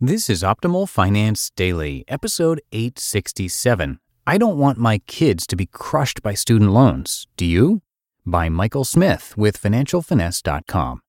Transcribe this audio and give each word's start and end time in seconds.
This 0.00 0.30
is 0.30 0.44
Optimal 0.44 0.88
Finance 0.88 1.50
Daily, 1.56 2.04
episode 2.06 2.60
867. 2.70 3.98
I 4.28 4.38
don't 4.38 4.56
want 4.56 4.78
my 4.78 4.98
kids 5.08 5.44
to 5.48 5.56
be 5.56 5.66
crushed 5.66 6.22
by 6.22 6.34
student 6.34 6.70
loans. 6.70 7.26
Do 7.36 7.44
you? 7.44 7.82
By 8.24 8.48
Michael 8.48 8.84
Smith 8.84 9.36
with 9.36 9.60
FinancialFinesse.com. 9.60 11.00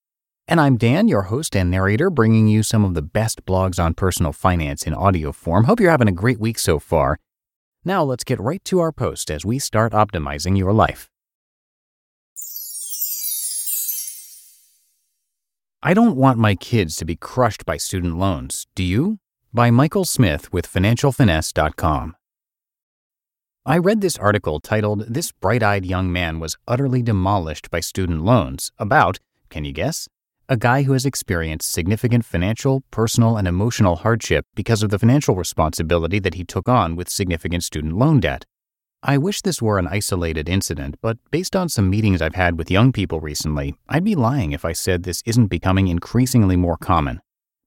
And 0.47 0.59
I'm 0.59 0.75
Dan, 0.75 1.07
your 1.07 1.21
host 1.21 1.55
and 1.55 1.69
narrator, 1.69 2.09
bringing 2.09 2.47
you 2.47 2.63
some 2.63 2.83
of 2.83 2.95
the 2.95 3.03
best 3.03 3.45
blogs 3.45 3.77
on 3.77 3.93
personal 3.93 4.33
finance 4.33 4.81
in 4.81 4.95
audio 4.95 5.31
form. 5.33 5.65
Hope 5.65 5.79
you're 5.79 5.91
having 5.91 6.07
a 6.07 6.23
great 6.23 6.39
week 6.39 6.57
so 6.57 6.79
far. 6.79 7.19
Now 7.85 8.03
let's 8.03 8.23
get 8.23 8.39
right 8.39 8.65
to 8.65 8.79
our 8.79 8.91
post 8.91 9.29
as 9.29 9.45
we 9.45 9.59
start 9.59 9.93
optimizing 9.93 10.57
your 10.57 10.73
life. 10.73 11.08
I 15.81 15.93
don't 15.93 16.17
want 16.17 16.37
my 16.37 16.55
kids 16.55 16.97
to 16.97 17.05
be 17.05 17.15
crushed 17.15 17.65
by 17.65 17.77
student 17.77 18.17
loans. 18.17 18.67
Do 18.75 18.83
you? 18.83 19.19
By 19.53 19.71
Michael 19.71 20.03
Smith 20.03 20.51
with 20.51 20.67
FinancialFinesse.com. 20.67 22.17
I 23.65 23.77
read 23.77 24.01
this 24.01 24.17
article 24.17 24.59
titled 24.59 25.05
This 25.07 25.31
Bright 25.31 25.63
Eyed 25.63 25.85
Young 25.85 26.11
Man 26.11 26.41
Was 26.41 26.57
Utterly 26.67 27.01
Demolished 27.01 27.69
by 27.71 27.79
Student 27.79 28.25
Loans 28.25 28.73
about, 28.77 29.19
can 29.49 29.63
you 29.63 29.71
guess? 29.71 30.09
A 30.49 30.57
guy 30.57 30.83
who 30.83 30.91
has 30.91 31.05
experienced 31.05 31.71
significant 31.71 32.25
financial, 32.25 32.83
personal, 32.91 33.37
and 33.37 33.47
emotional 33.47 33.95
hardship 33.95 34.45
because 34.55 34.83
of 34.83 34.89
the 34.89 34.99
financial 34.99 35.35
responsibility 35.35 36.19
that 36.19 36.33
he 36.33 36.43
took 36.43 36.67
on 36.67 36.97
with 36.97 37.07
significant 37.07 37.63
student 37.63 37.97
loan 37.97 38.19
debt. 38.19 38.43
I 39.01 39.17
wish 39.17 39.41
this 39.41 39.61
were 39.61 39.79
an 39.79 39.87
isolated 39.87 40.49
incident, 40.49 40.97
but 41.01 41.17
based 41.31 41.55
on 41.55 41.69
some 41.69 41.89
meetings 41.89 42.21
I've 42.21 42.35
had 42.35 42.57
with 42.57 42.69
young 42.69 42.91
people 42.91 43.21
recently, 43.21 43.75
I'd 43.87 44.03
be 44.03 44.13
lying 44.13 44.51
if 44.51 44.65
I 44.65 44.73
said 44.73 45.03
this 45.03 45.23
isn't 45.25 45.47
becoming 45.47 45.87
increasingly 45.87 46.57
more 46.57 46.75
common. 46.75 47.21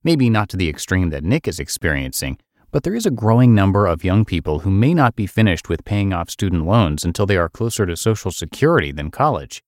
Maybe 0.05 0.29
not 0.29 0.51
to 0.51 0.59
the 0.59 0.69
extreme 0.69 1.09
that 1.09 1.25
Nick 1.25 1.49
is 1.49 1.59
experiencing, 1.59 2.39
but 2.71 2.83
there 2.83 2.95
is 2.95 3.07
a 3.07 3.11
growing 3.11 3.55
number 3.55 3.87
of 3.87 4.05
young 4.05 4.27
people 4.27 4.59
who 4.59 4.71
may 4.71 4.93
not 4.93 5.17
be 5.17 5.27
finished 5.27 5.71
with 5.71 5.87
paying 5.87 6.13
off 6.13 6.29
student 6.29 6.67
loans 6.67 7.03
until 7.03 7.25
they 7.25 7.39
are 7.39 7.49
closer 7.49 7.87
to 7.87 7.97
Social 7.97 8.31
Security 8.31 8.93
than 8.93 9.11
college. 9.11 9.63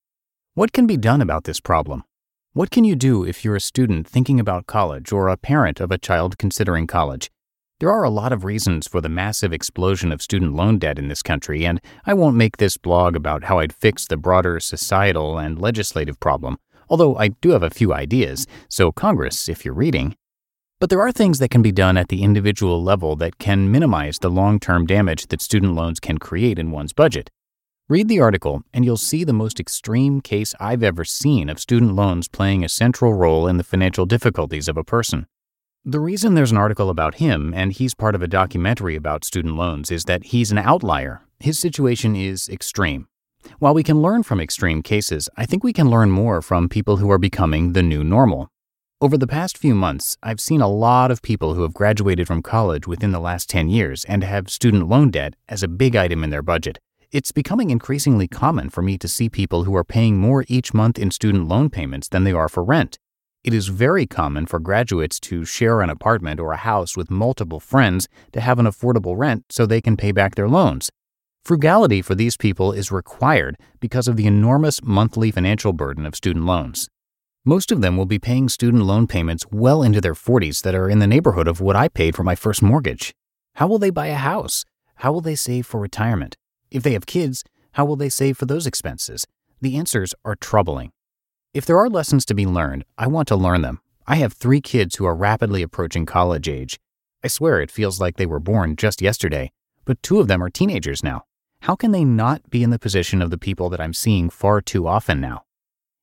What 0.52 0.72
can 0.72 0.86
be 0.86 0.98
done 0.98 1.22
about 1.22 1.44
this 1.44 1.60
problem? 1.60 2.04
What 2.52 2.70
can 2.70 2.84
you 2.84 2.94
do 2.94 3.24
if 3.24 3.42
you're 3.42 3.56
a 3.56 3.60
student 3.60 4.06
thinking 4.06 4.38
about 4.38 4.66
college 4.66 5.12
or 5.12 5.28
a 5.28 5.38
parent 5.38 5.80
of 5.80 5.90
a 5.90 5.98
child 5.98 6.36
considering 6.36 6.86
college? 6.86 7.30
There 7.80 7.90
are 7.90 8.04
a 8.04 8.10
lot 8.10 8.32
of 8.32 8.44
reasons 8.44 8.86
for 8.86 9.00
the 9.00 9.08
massive 9.08 9.52
explosion 9.52 10.12
of 10.12 10.22
student 10.22 10.54
loan 10.54 10.78
debt 10.78 10.96
in 10.96 11.08
this 11.08 11.24
country, 11.24 11.66
and 11.66 11.80
I 12.06 12.14
won't 12.14 12.36
make 12.36 12.58
this 12.58 12.76
blog 12.76 13.16
about 13.16 13.44
how 13.44 13.58
I'd 13.58 13.72
fix 13.72 14.06
the 14.06 14.16
broader 14.16 14.60
societal 14.60 15.38
and 15.38 15.60
legislative 15.60 16.20
problem, 16.20 16.58
although 16.88 17.16
I 17.16 17.28
do 17.28 17.50
have 17.50 17.64
a 17.64 17.70
few 17.70 17.92
ideas, 17.92 18.46
so 18.68 18.92
Congress, 18.92 19.48
if 19.48 19.64
you're 19.64 19.74
reading. 19.74 20.14
But 20.78 20.88
there 20.88 21.00
are 21.00 21.10
things 21.10 21.40
that 21.40 21.50
can 21.50 21.62
be 21.62 21.72
done 21.72 21.96
at 21.96 22.10
the 22.10 22.22
individual 22.22 22.80
level 22.80 23.16
that 23.16 23.38
can 23.38 23.72
minimize 23.72 24.20
the 24.20 24.30
long 24.30 24.60
term 24.60 24.86
damage 24.86 25.26
that 25.26 25.42
student 25.42 25.74
loans 25.74 25.98
can 25.98 26.18
create 26.18 26.60
in 26.60 26.70
one's 26.70 26.92
budget. 26.92 27.28
Read 27.88 28.06
the 28.06 28.20
article, 28.20 28.62
and 28.72 28.84
you'll 28.84 28.96
see 28.96 29.24
the 29.24 29.32
most 29.32 29.58
extreme 29.58 30.20
case 30.20 30.54
I've 30.60 30.84
ever 30.84 31.04
seen 31.04 31.50
of 31.50 31.58
student 31.58 31.96
loans 31.96 32.28
playing 32.28 32.64
a 32.64 32.68
central 32.68 33.14
role 33.14 33.48
in 33.48 33.56
the 33.56 33.64
financial 33.64 34.06
difficulties 34.06 34.68
of 34.68 34.76
a 34.76 34.84
person. 34.84 35.26
The 35.86 36.00
reason 36.00 36.32
there's 36.32 36.50
an 36.50 36.56
article 36.56 36.88
about 36.88 37.16
him 37.16 37.52
and 37.54 37.70
he's 37.70 37.94
part 37.94 38.14
of 38.14 38.22
a 38.22 38.26
documentary 38.26 38.96
about 38.96 39.22
student 39.22 39.54
loans 39.56 39.90
is 39.90 40.04
that 40.04 40.24
he's 40.24 40.50
an 40.50 40.56
outlier. 40.56 41.20
His 41.40 41.58
situation 41.58 42.16
is 42.16 42.48
extreme. 42.48 43.06
While 43.58 43.74
we 43.74 43.82
can 43.82 44.00
learn 44.00 44.22
from 44.22 44.40
extreme 44.40 44.82
cases, 44.82 45.28
I 45.36 45.44
think 45.44 45.62
we 45.62 45.74
can 45.74 45.90
learn 45.90 46.10
more 46.10 46.40
from 46.40 46.70
people 46.70 46.96
who 46.96 47.10
are 47.10 47.18
becoming 47.18 47.74
the 47.74 47.82
new 47.82 48.02
normal. 48.02 48.48
Over 49.02 49.18
the 49.18 49.26
past 49.26 49.58
few 49.58 49.74
months, 49.74 50.16
I've 50.22 50.40
seen 50.40 50.62
a 50.62 50.70
lot 50.70 51.10
of 51.10 51.20
people 51.20 51.52
who 51.52 51.60
have 51.64 51.74
graduated 51.74 52.26
from 52.26 52.40
college 52.40 52.86
within 52.86 53.12
the 53.12 53.20
last 53.20 53.50
10 53.50 53.68
years 53.68 54.06
and 54.06 54.24
have 54.24 54.48
student 54.48 54.88
loan 54.88 55.10
debt 55.10 55.34
as 55.50 55.62
a 55.62 55.68
big 55.68 55.96
item 55.96 56.24
in 56.24 56.30
their 56.30 56.40
budget. 56.40 56.78
It's 57.12 57.30
becoming 57.30 57.68
increasingly 57.68 58.26
common 58.26 58.70
for 58.70 58.80
me 58.80 58.96
to 58.96 59.06
see 59.06 59.28
people 59.28 59.64
who 59.64 59.76
are 59.76 59.84
paying 59.84 60.16
more 60.16 60.46
each 60.48 60.72
month 60.72 60.98
in 60.98 61.10
student 61.10 61.46
loan 61.46 61.68
payments 61.68 62.08
than 62.08 62.24
they 62.24 62.32
are 62.32 62.48
for 62.48 62.64
rent. 62.64 62.98
It 63.44 63.52
is 63.52 63.68
very 63.68 64.06
common 64.06 64.46
for 64.46 64.58
graduates 64.58 65.20
to 65.20 65.44
share 65.44 65.82
an 65.82 65.90
apartment 65.90 66.40
or 66.40 66.52
a 66.52 66.56
house 66.56 66.96
with 66.96 67.10
multiple 67.10 67.60
friends 67.60 68.08
to 68.32 68.40
have 68.40 68.58
an 68.58 68.64
affordable 68.64 69.18
rent 69.18 69.44
so 69.50 69.66
they 69.66 69.82
can 69.82 69.98
pay 69.98 70.12
back 70.12 70.34
their 70.34 70.48
loans. 70.48 70.90
Frugality 71.44 72.00
for 72.00 72.14
these 72.14 72.38
people 72.38 72.72
is 72.72 72.90
required 72.90 73.58
because 73.80 74.08
of 74.08 74.16
the 74.16 74.24
enormous 74.26 74.82
monthly 74.82 75.30
financial 75.30 75.74
burden 75.74 76.06
of 76.06 76.14
student 76.14 76.46
loans. 76.46 76.88
Most 77.44 77.70
of 77.70 77.82
them 77.82 77.98
will 77.98 78.06
be 78.06 78.18
paying 78.18 78.48
student 78.48 78.84
loan 78.84 79.06
payments 79.06 79.44
well 79.50 79.82
into 79.82 80.00
their 80.00 80.14
40s 80.14 80.62
that 80.62 80.74
are 80.74 80.88
in 80.88 81.00
the 81.00 81.06
neighborhood 81.06 81.46
of 81.46 81.60
what 81.60 81.76
I 81.76 81.88
paid 81.88 82.16
for 82.16 82.24
my 82.24 82.34
first 82.34 82.62
mortgage. 82.62 83.12
How 83.56 83.66
will 83.66 83.78
they 83.78 83.90
buy 83.90 84.06
a 84.06 84.14
house? 84.14 84.64
How 84.96 85.12
will 85.12 85.20
they 85.20 85.34
save 85.34 85.66
for 85.66 85.78
retirement? 85.78 86.38
If 86.70 86.82
they 86.82 86.94
have 86.94 87.04
kids, 87.04 87.44
how 87.72 87.84
will 87.84 87.96
they 87.96 88.08
save 88.08 88.38
for 88.38 88.46
those 88.46 88.66
expenses? 88.66 89.26
The 89.60 89.76
answers 89.76 90.14
are 90.24 90.34
troubling. 90.34 90.92
If 91.54 91.66
there 91.66 91.78
are 91.78 91.88
lessons 91.88 92.24
to 92.24 92.34
be 92.34 92.46
learned, 92.46 92.84
I 92.98 93.06
want 93.06 93.28
to 93.28 93.36
learn 93.36 93.62
them. 93.62 93.78
I 94.08 94.16
have 94.16 94.32
three 94.32 94.60
kids 94.60 94.96
who 94.96 95.04
are 95.04 95.14
rapidly 95.14 95.62
approaching 95.62 96.04
college 96.04 96.48
age. 96.48 96.80
I 97.22 97.28
swear 97.28 97.60
it 97.60 97.70
feels 97.70 98.00
like 98.00 98.16
they 98.16 98.26
were 98.26 98.40
born 98.40 98.74
just 98.74 99.00
yesterday, 99.00 99.52
but 99.84 100.02
two 100.02 100.18
of 100.18 100.26
them 100.26 100.42
are 100.42 100.50
teenagers 100.50 101.04
now. 101.04 101.26
How 101.60 101.76
can 101.76 101.92
they 101.92 102.04
not 102.04 102.50
be 102.50 102.64
in 102.64 102.70
the 102.70 102.78
position 102.80 103.22
of 103.22 103.30
the 103.30 103.38
people 103.38 103.70
that 103.70 103.80
I'm 103.80 103.94
seeing 103.94 104.30
far 104.30 104.60
too 104.60 104.88
often 104.88 105.20
now? 105.20 105.44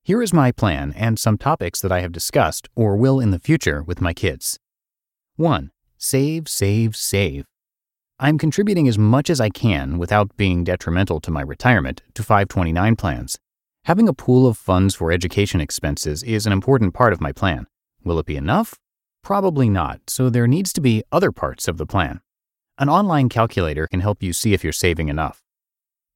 Here 0.04 0.22
is 0.22 0.34
my 0.34 0.54
plan 0.54 0.94
and 0.96 1.20
some 1.20 1.38
topics 1.38 1.82
that 1.82 1.92
I 1.92 2.00
have 2.00 2.14
discussed 2.14 2.70
or 2.74 2.96
will 2.96 3.20
in 3.20 3.32
the 3.32 3.38
future 3.38 3.84
with 3.84 4.00
my 4.00 4.14
kids. 4.14 4.58
1. 5.36 5.70
Save, 5.98 6.48
save, 6.48 6.96
save. 6.96 7.44
I'm 8.18 8.38
contributing 8.38 8.88
as 8.88 8.98
much 8.98 9.30
as 9.30 9.42
I 9.42 9.50
can 9.50 9.98
without 9.98 10.38
being 10.38 10.64
detrimental 10.64 11.20
to 11.20 11.30
my 11.30 11.42
retirement 11.42 12.04
to 12.14 12.24
529 12.24 12.96
plans. 12.96 13.38
Having 13.86 14.08
a 14.10 14.14
pool 14.14 14.46
of 14.46 14.60
funds 14.60 14.94
for 14.94 15.12
education 15.12 15.60
expenses 15.60 16.22
is 16.22 16.46
an 16.46 16.54
important 16.54 16.94
part 16.94 17.14
of 17.14 17.20
my 17.20 17.32
plan. 17.32 17.66
Will 18.04 18.20
it 18.20 18.28
be 18.28 18.38
enough? 18.38 18.76
Probably 19.24 19.72
not, 19.72 20.02
so 20.08 20.30
there 20.30 20.46
needs 20.46 20.72
to 20.74 20.82
be 20.82 21.04
other 21.12 21.32
parts 21.32 21.68
of 21.68 21.78
the 21.78 21.88
plan. 21.88 22.22
An 22.78 22.90
online 22.90 23.28
calculator 23.28 23.88
can 23.88 24.02
help 24.02 24.22
you 24.22 24.34
see 24.34 24.54
if 24.54 24.64
you're 24.64 24.72
saving 24.72 25.10
enough. 25.10 25.42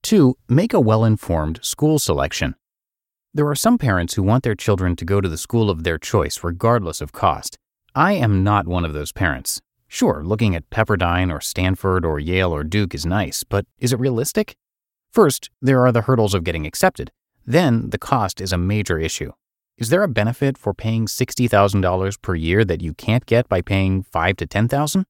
2. 0.04 0.36
Make 0.48 0.76
a 0.76 0.80
well 0.80 1.04
informed 1.04 1.60
school 1.64 1.98
selection. 1.98 2.54
There 3.34 3.48
are 3.48 3.56
some 3.56 3.80
parents 3.80 4.14
who 4.14 4.22
want 4.22 4.44
their 4.44 4.54
children 4.54 4.96
to 4.98 5.04
go 5.04 5.20
to 5.20 5.28
the 5.28 5.36
school 5.36 5.72
of 5.72 5.84
their 5.84 5.98
choice 5.98 6.44
regardless 6.44 7.02
of 7.02 7.14
cost. 7.14 7.58
I 7.96 8.14
am 8.14 8.44
not 8.44 8.68
one 8.68 8.86
of 8.86 8.94
those 8.94 9.12
parents. 9.12 9.60
Sure, 9.88 10.22
looking 10.24 10.56
at 10.56 10.70
Pepperdine 10.70 11.34
or 11.34 11.42
Stanford 11.42 12.06
or 12.06 12.20
Yale 12.20 12.54
or 12.54 12.64
Duke 12.64 12.94
is 12.94 13.08
nice, 13.08 13.44
but 13.44 13.66
is 13.80 13.92
it 13.92 14.00
realistic? 14.00 14.56
First, 15.12 15.50
there 15.64 15.84
are 15.84 15.92
the 15.92 16.04
hurdles 16.04 16.36
of 16.36 16.44
getting 16.44 16.68
accepted. 16.68 17.12
Then 17.46 17.90
the 17.92 17.98
cost 17.98 18.42
is 18.42 18.52
a 18.52 18.58
major 18.58 18.98
issue. 18.98 19.32
Is 19.78 19.90
there 19.90 20.04
a 20.04 20.08
benefit 20.08 20.58
for 20.58 20.74
paying 20.74 21.06
$60,000 21.06 22.22
per 22.22 22.36
year 22.36 22.66
that 22.66 22.82
you 22.82 22.94
can't 22.94 23.26
get 23.26 23.48
by 23.48 23.62
paying 23.62 24.04
5 24.04 24.38
to 24.38 24.48
10,000? 24.48 25.06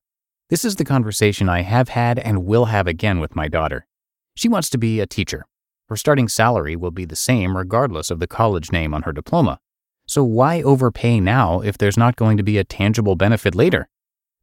This 0.49 0.65
is 0.65 0.75
the 0.75 0.85
conversation 0.85 1.47
I 1.47 1.61
have 1.61 1.89
had 1.89 2.19
and 2.19 2.45
will 2.45 2.65
have 2.65 2.87
again 2.87 3.19
with 3.19 3.35
my 3.35 3.47
daughter. 3.47 3.87
She 4.35 4.49
wants 4.49 4.69
to 4.71 4.77
be 4.77 4.99
a 4.99 5.07
teacher. 5.07 5.45
Her 5.87 5.95
starting 5.95 6.27
salary 6.27 6.75
will 6.75 6.91
be 6.91 7.05
the 7.05 7.15
same 7.15 7.55
regardless 7.55 8.09
of 8.11 8.19
the 8.19 8.27
college 8.27 8.71
name 8.71 8.93
on 8.93 9.03
her 9.03 9.13
diploma. 9.13 9.59
So 10.07 10.23
why 10.23 10.61
overpay 10.61 11.19
now 11.19 11.61
if 11.61 11.77
there's 11.77 11.97
not 11.97 12.15
going 12.15 12.37
to 12.37 12.43
be 12.43 12.57
a 12.57 12.63
tangible 12.63 13.15
benefit 13.15 13.55
later? 13.55 13.87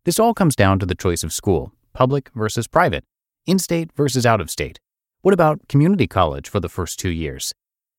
This 0.04 0.18
all 0.18 0.34
comes 0.34 0.56
down 0.56 0.78
to 0.78 0.86
the 0.86 0.94
choice 0.94 1.22
of 1.22 1.32
school 1.32 1.72
public 1.92 2.30
versus 2.34 2.66
private, 2.66 3.04
in 3.46 3.58
state 3.58 3.90
versus 3.94 4.24
out 4.24 4.40
of 4.40 4.50
state. 4.50 4.80
What 5.20 5.34
about 5.34 5.68
community 5.68 6.06
college 6.06 6.48
for 6.48 6.58
the 6.58 6.70
first 6.70 6.98
two 6.98 7.10
years? 7.10 7.52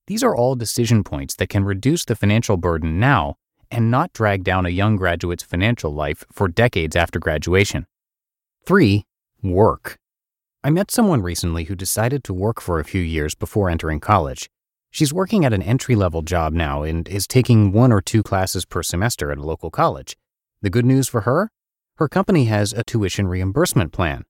These 0.07 0.23
are 0.23 0.35
all 0.35 0.55
decision 0.55 1.03
points 1.03 1.35
that 1.35 1.47
can 1.47 1.63
reduce 1.63 2.03
the 2.03 2.15
financial 2.15 2.57
burden 2.57 2.99
now 2.99 3.35
and 3.71 3.89
not 3.89 4.11
drag 4.11 4.43
down 4.43 4.65
a 4.65 4.69
young 4.69 4.97
graduate's 4.97 5.43
financial 5.43 5.93
life 5.93 6.25
for 6.31 6.49
decades 6.49 6.95
after 6.95 7.19
graduation. 7.19 7.87
3. 8.65 9.05
Work. 9.41 9.97
I 10.61 10.69
met 10.69 10.91
someone 10.91 11.21
recently 11.21 11.65
who 11.65 11.75
decided 11.75 12.23
to 12.23 12.33
work 12.33 12.61
for 12.61 12.79
a 12.79 12.85
few 12.85 13.01
years 13.01 13.33
before 13.33 13.69
entering 13.69 13.99
college. 13.99 14.49
She's 14.91 15.13
working 15.13 15.43
at 15.45 15.53
an 15.53 15.63
entry 15.63 15.95
level 15.95 16.21
job 16.21 16.53
now 16.53 16.83
and 16.83 17.07
is 17.07 17.25
taking 17.25 17.71
one 17.71 17.91
or 17.91 18.01
two 18.01 18.23
classes 18.23 18.65
per 18.65 18.83
semester 18.83 19.31
at 19.31 19.37
a 19.37 19.43
local 19.43 19.71
college. 19.71 20.17
The 20.61 20.69
good 20.69 20.85
news 20.85 21.07
for 21.07 21.21
her? 21.21 21.49
Her 21.95 22.09
company 22.09 22.45
has 22.45 22.73
a 22.73 22.83
tuition 22.83 23.27
reimbursement 23.27 23.91
plan. 23.91 24.25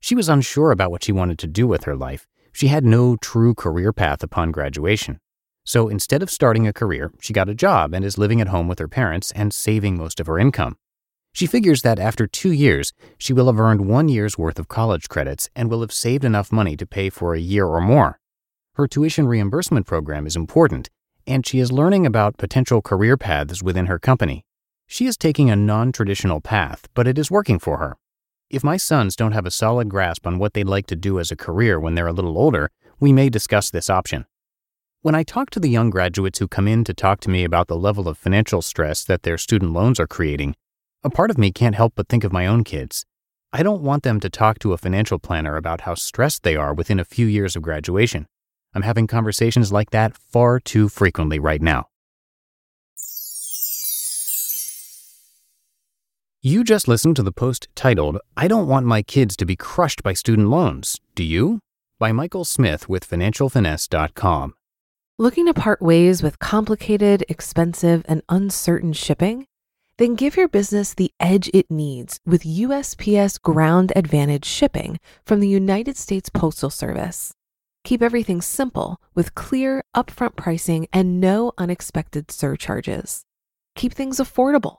She 0.00 0.14
was 0.14 0.28
unsure 0.28 0.70
about 0.70 0.90
what 0.90 1.04
she 1.04 1.12
wanted 1.12 1.38
to 1.40 1.46
do 1.46 1.66
with 1.66 1.84
her 1.84 1.96
life. 1.96 2.26
She 2.52 2.68
had 2.68 2.84
no 2.84 3.16
true 3.16 3.54
career 3.54 3.92
path 3.92 4.22
upon 4.22 4.50
graduation. 4.50 5.18
So 5.64 5.88
instead 5.88 6.22
of 6.22 6.30
starting 6.30 6.66
a 6.66 6.72
career, 6.72 7.12
she 7.20 7.32
got 7.32 7.48
a 7.48 7.54
job 7.54 7.94
and 7.94 8.04
is 8.04 8.18
living 8.18 8.40
at 8.40 8.48
home 8.48 8.66
with 8.66 8.78
her 8.78 8.88
parents 8.88 9.30
and 9.32 9.52
saving 9.52 9.96
most 9.96 10.20
of 10.20 10.26
her 10.26 10.38
income. 10.38 10.76
She 11.32 11.46
figures 11.46 11.82
that 11.82 11.98
after 11.98 12.26
two 12.26 12.50
years, 12.50 12.92
she 13.16 13.32
will 13.32 13.46
have 13.46 13.60
earned 13.60 13.86
one 13.86 14.08
year's 14.08 14.36
worth 14.36 14.58
of 14.58 14.68
college 14.68 15.08
credits 15.08 15.48
and 15.54 15.70
will 15.70 15.80
have 15.80 15.92
saved 15.92 16.24
enough 16.24 16.50
money 16.50 16.76
to 16.76 16.86
pay 16.86 17.08
for 17.08 17.34
a 17.34 17.40
year 17.40 17.66
or 17.66 17.80
more. 17.80 18.18
Her 18.74 18.88
tuition 18.88 19.28
reimbursement 19.28 19.86
program 19.86 20.26
is 20.26 20.36
important, 20.36 20.90
and 21.26 21.46
she 21.46 21.60
is 21.60 21.70
learning 21.70 22.06
about 22.06 22.36
potential 22.36 22.82
career 22.82 23.16
paths 23.16 23.62
within 23.62 23.86
her 23.86 23.98
company. 23.98 24.44
She 24.86 25.06
is 25.06 25.16
taking 25.16 25.50
a 25.50 25.56
non 25.56 25.92
traditional 25.92 26.40
path, 26.40 26.88
but 26.94 27.06
it 27.06 27.16
is 27.16 27.30
working 27.30 27.60
for 27.60 27.78
her. 27.78 27.96
If 28.50 28.64
my 28.64 28.78
sons 28.78 29.14
don't 29.14 29.30
have 29.30 29.46
a 29.46 29.50
solid 29.52 29.88
grasp 29.88 30.26
on 30.26 30.40
what 30.40 30.54
they'd 30.54 30.66
like 30.66 30.86
to 30.86 30.96
do 30.96 31.20
as 31.20 31.30
a 31.30 31.36
career 31.36 31.78
when 31.78 31.94
they're 31.94 32.08
a 32.08 32.12
little 32.12 32.36
older, 32.36 32.72
we 32.98 33.12
may 33.12 33.28
discuss 33.28 33.70
this 33.70 33.88
option. 33.88 34.26
When 35.02 35.14
I 35.14 35.22
talk 35.22 35.50
to 35.50 35.60
the 35.60 35.70
young 35.70 35.88
graduates 35.88 36.40
who 36.40 36.48
come 36.48 36.66
in 36.66 36.82
to 36.82 36.92
talk 36.92 37.20
to 37.20 37.30
me 37.30 37.44
about 37.44 37.68
the 37.68 37.76
level 37.76 38.08
of 38.08 38.18
financial 38.18 38.60
stress 38.60 39.04
that 39.04 39.22
their 39.22 39.38
student 39.38 39.72
loans 39.72 40.00
are 40.00 40.08
creating, 40.08 40.56
a 41.04 41.10
part 41.10 41.30
of 41.30 41.38
me 41.38 41.52
can't 41.52 41.76
help 41.76 41.92
but 41.94 42.08
think 42.08 42.24
of 42.24 42.32
my 42.32 42.44
own 42.44 42.64
kids. 42.64 43.06
I 43.52 43.62
don't 43.62 43.82
want 43.82 44.02
them 44.02 44.18
to 44.18 44.28
talk 44.28 44.58
to 44.58 44.72
a 44.72 44.78
financial 44.78 45.20
planner 45.20 45.56
about 45.56 45.82
how 45.82 45.94
stressed 45.94 46.42
they 46.42 46.56
are 46.56 46.74
within 46.74 46.98
a 46.98 47.04
few 47.04 47.26
years 47.26 47.54
of 47.54 47.62
graduation. 47.62 48.26
I'm 48.74 48.82
having 48.82 49.06
conversations 49.06 49.70
like 49.70 49.90
that 49.90 50.16
far 50.16 50.58
too 50.58 50.88
frequently 50.88 51.38
right 51.38 51.62
now. 51.62 51.89
You 56.42 56.64
just 56.64 56.88
listened 56.88 57.16
to 57.16 57.22
the 57.22 57.32
post 57.32 57.68
titled, 57.74 58.16
I 58.34 58.48
Don't 58.48 58.66
Want 58.66 58.86
My 58.86 59.02
Kids 59.02 59.36
to 59.36 59.44
Be 59.44 59.56
Crushed 59.56 60.02
by 60.02 60.14
Student 60.14 60.48
Loans, 60.48 60.98
Do 61.14 61.22
You? 61.22 61.60
by 61.98 62.12
Michael 62.12 62.46
Smith 62.46 62.88
with 62.88 63.06
FinancialFinesse.com. 63.06 64.54
Looking 65.18 65.44
to 65.44 65.52
part 65.52 65.82
ways 65.82 66.22
with 66.22 66.38
complicated, 66.38 67.26
expensive, 67.28 68.06
and 68.08 68.22
uncertain 68.30 68.94
shipping? 68.94 69.48
Then 69.98 70.14
give 70.14 70.34
your 70.34 70.48
business 70.48 70.94
the 70.94 71.10
edge 71.20 71.50
it 71.52 71.70
needs 71.70 72.18
with 72.24 72.44
USPS 72.44 73.38
Ground 73.42 73.92
Advantage 73.94 74.46
shipping 74.46 74.98
from 75.26 75.40
the 75.40 75.48
United 75.48 75.98
States 75.98 76.30
Postal 76.30 76.70
Service. 76.70 77.34
Keep 77.84 78.00
everything 78.00 78.40
simple 78.40 78.98
with 79.14 79.34
clear, 79.34 79.84
upfront 79.94 80.36
pricing 80.36 80.86
and 80.90 81.20
no 81.20 81.52
unexpected 81.58 82.30
surcharges. 82.30 83.26
Keep 83.74 83.92
things 83.92 84.16
affordable 84.16 84.78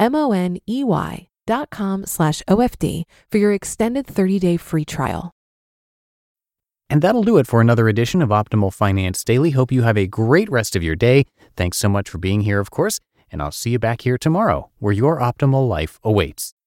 M-O-N-E-Y 0.00 1.28
dot 1.46 1.70
com 1.70 2.06
slash 2.06 2.42
OFD 2.48 3.04
for 3.30 3.38
your 3.38 3.52
extended 3.52 4.06
30-day 4.06 4.56
free 4.56 4.84
trial. 4.84 5.30
And 6.88 7.02
that'll 7.02 7.22
do 7.22 7.38
it 7.38 7.46
for 7.46 7.60
another 7.60 7.88
edition 7.88 8.20
of 8.20 8.30
Optimal 8.30 8.74
Finance 8.74 9.22
Daily. 9.22 9.50
Hope 9.50 9.70
you 9.70 9.82
have 9.82 9.96
a 9.96 10.08
great 10.08 10.50
rest 10.50 10.74
of 10.74 10.82
your 10.82 10.96
day. 10.96 11.24
Thanks 11.56 11.78
so 11.78 11.88
much 11.88 12.08
for 12.08 12.18
being 12.18 12.40
here, 12.40 12.58
of 12.58 12.72
course, 12.72 12.98
and 13.30 13.40
I'll 13.40 13.52
see 13.52 13.70
you 13.70 13.78
back 13.78 14.00
here 14.00 14.18
tomorrow 14.18 14.70
where 14.80 14.92
your 14.92 15.20
optimal 15.20 15.68
life 15.68 16.00
awaits. 16.02 16.52